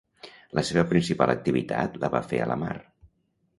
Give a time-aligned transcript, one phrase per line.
[0.59, 2.75] La seva principal activitat la va fer a la mar.